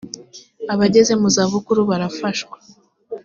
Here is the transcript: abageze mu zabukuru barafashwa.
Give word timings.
abageze 0.73 1.13
mu 1.21 1.27
zabukuru 1.35 1.81
barafashwa. 1.89 2.55